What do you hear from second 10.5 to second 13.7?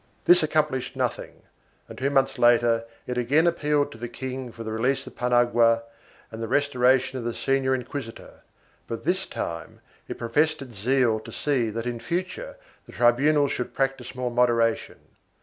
its zeal to see that in future the tribunals